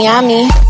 [0.00, 0.69] Miami.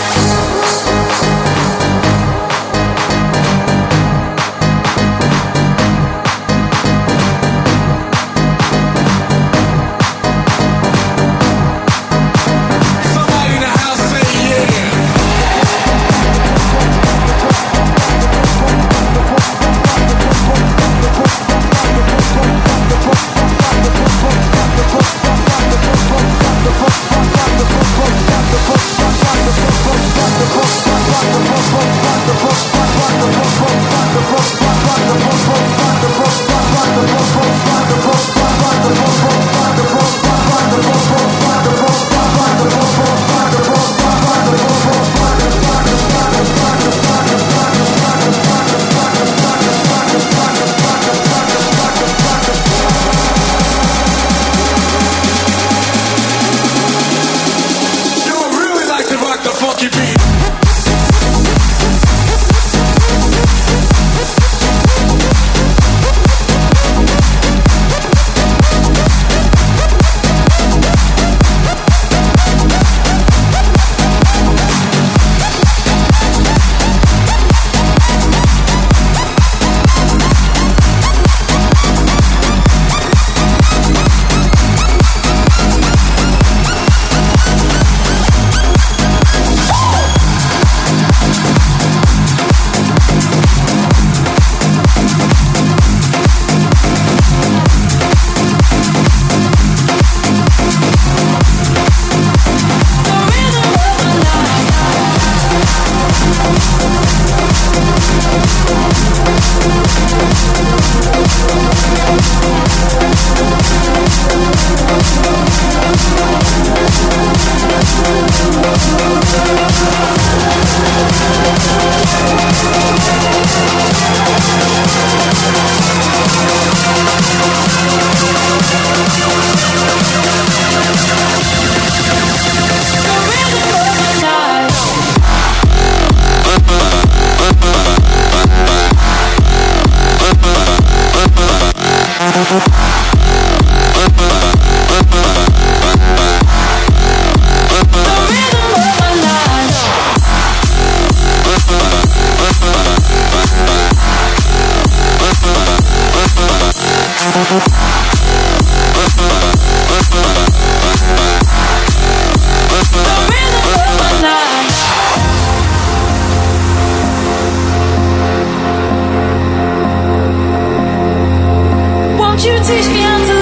[172.43, 173.40] you teach me how to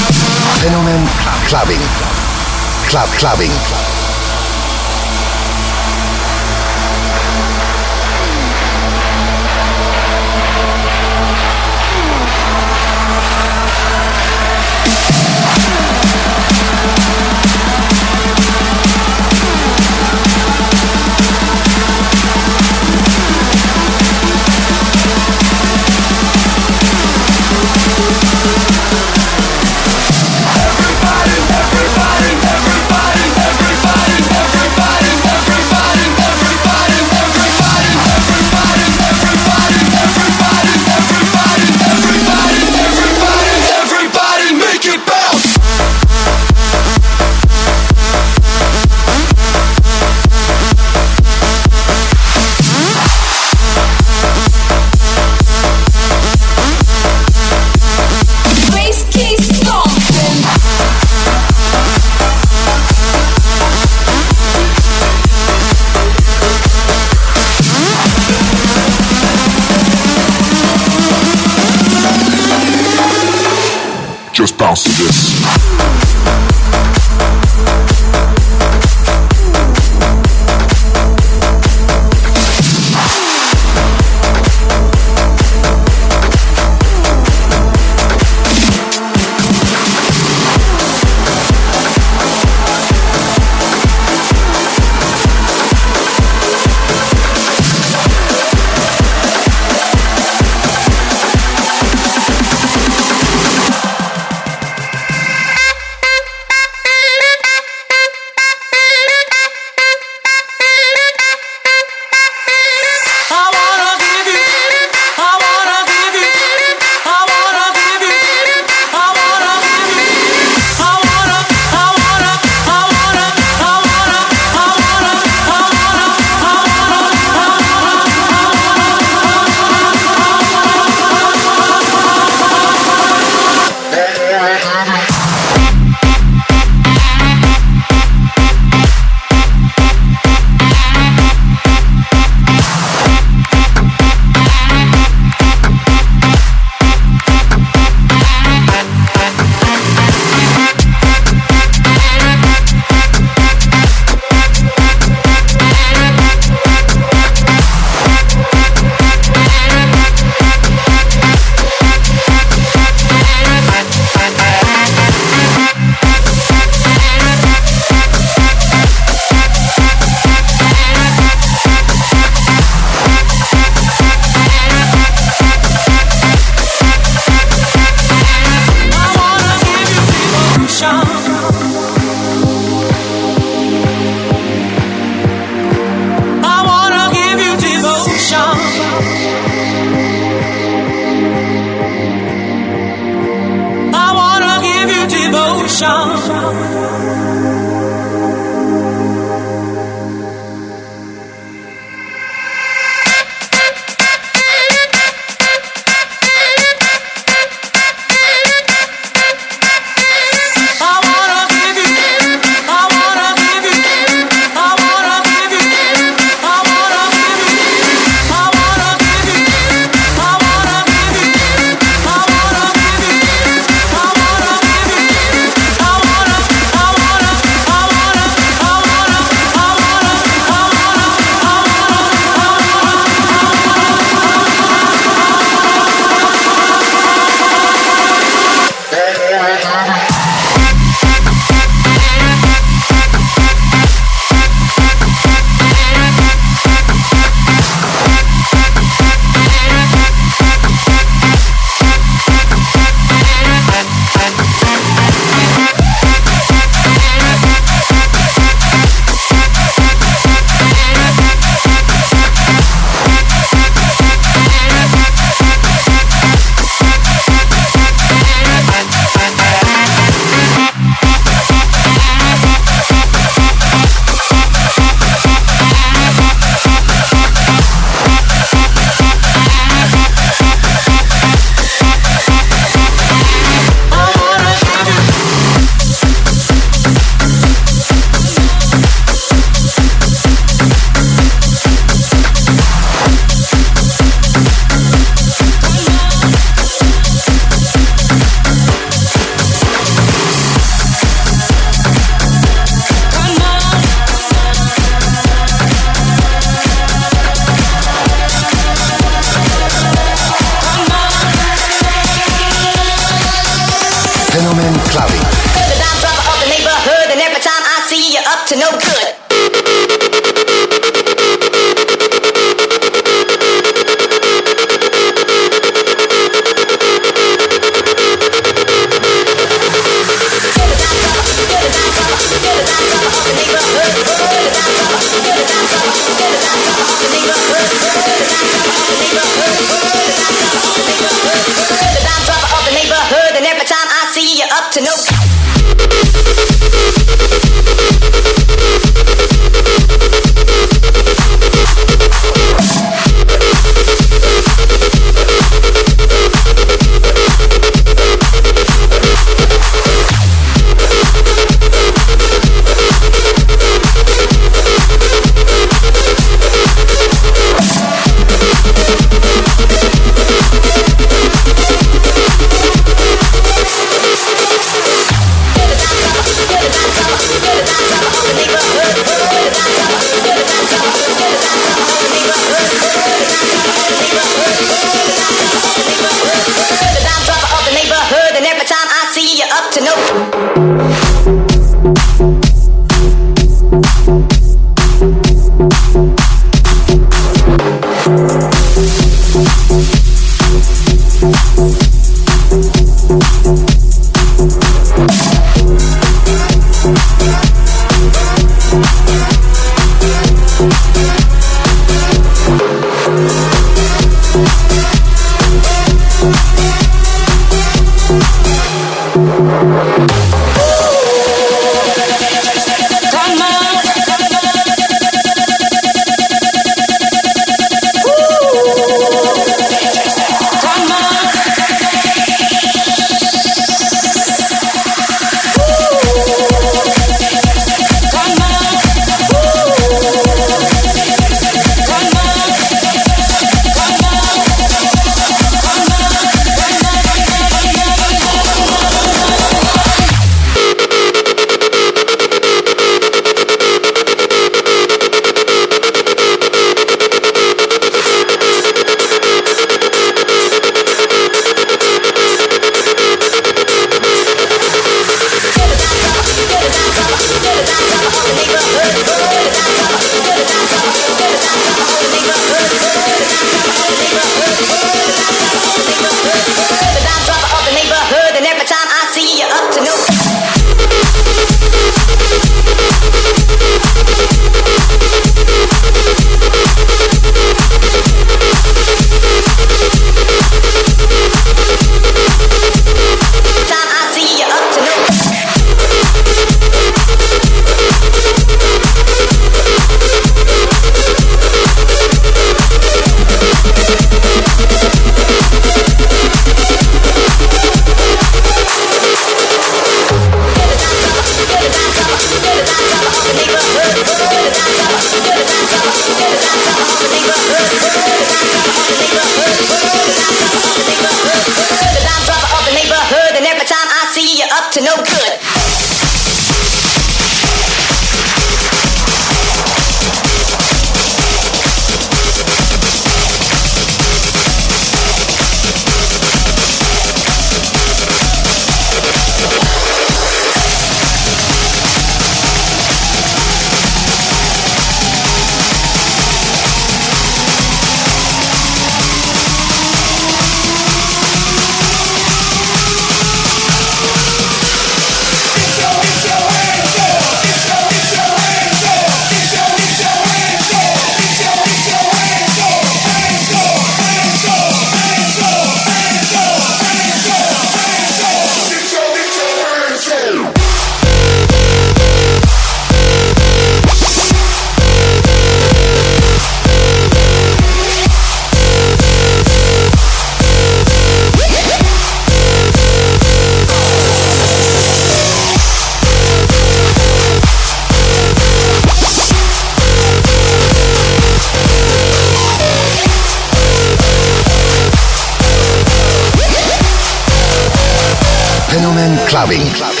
[599.41, 599.73] clubbing.
[599.73, 600.00] clubbing.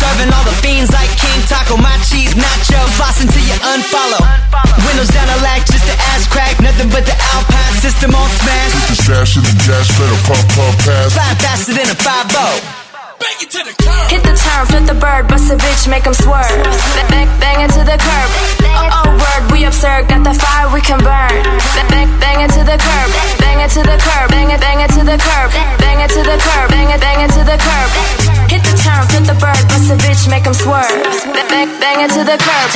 [0.00, 2.80] Serving all the fiends like King Taco, my cheese nacho.
[2.96, 4.24] Floss until you unfollow.
[4.88, 6.56] Windows down the lack just to ass crack.
[6.64, 8.72] Nothing but the Alpine system on smash.
[8.88, 11.12] The stash in the gas pedal, pump, pump, pass.
[11.12, 12.80] Fly faster than a 5
[14.10, 16.48] Hit the turn, flip the bird, bust a bitch, make 'em swerve.
[16.48, 18.30] Bang, bang, bang it to the curb.
[18.64, 21.36] Oh, oh, word, we absurd, got the fire we can burn.
[21.76, 23.10] Bang, bang, bang it to the curb.
[23.38, 25.50] Bang it to the curb, bang it, bang it to the curb.
[25.78, 28.19] Bang it to the curb, bang it, bang it to the curb.
[28.50, 30.90] Hit the turn, flip the bird, bust a bitch, make 'em swerve.
[31.32, 32.70] Bang, bang, bang it to the curb.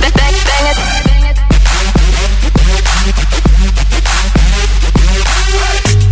[0.00, 0.78] Bang, bang, it.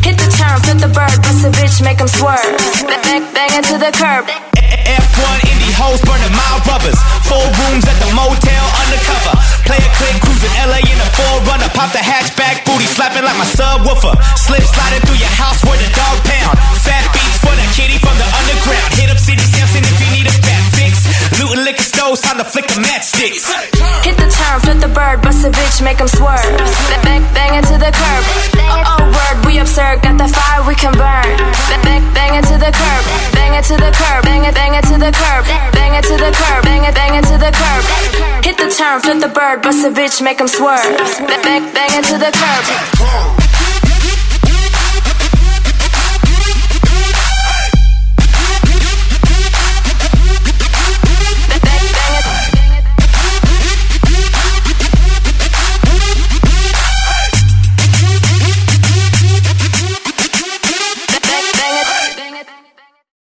[0.05, 2.61] Hit the turn, flip the bird, bust a bitch, make 'em swerve.
[2.87, 4.28] Bang, bang, bang it to the curb.
[5.01, 7.01] F1 indie hoes burning mild rubbers.
[7.24, 9.53] Four rooms at the motel undercover.
[9.64, 11.70] Play a click, cruising LA in a 4Runner.
[11.72, 14.14] Pop the hatchback, booty slapping like my subwoofer.
[14.36, 16.56] Slip sliding through your house where the dog pound.
[16.84, 18.90] Fat beats for the kitty from the underground.
[18.94, 20.92] Hit up City Sampson if you need a fat fix.
[21.40, 23.48] Looting liquor stores, time to flick the matchsticks.
[24.04, 26.44] Hit the turn, flip the bird, bust a bitch, make 'em swerve.
[26.44, 28.22] Bang, bang, bang it to the curb.
[28.60, 31.28] Oh, oh, word, we absurd, got the fire we can burn.
[31.68, 33.02] Bang, bang, bang it to the curb.
[33.32, 35.44] Bang it to the curb, bang it, bang it to the curb.
[35.72, 38.13] Bang it to the curb, bang it, bang it to the curb.
[38.64, 40.80] The turn, flip the bird, bust a bitch, make 'em swerve.
[41.28, 43.43] Bang, bang, bang it to the curb.